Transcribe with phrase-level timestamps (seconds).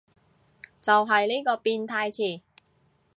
[0.81, 2.41] 就係呢個變態詞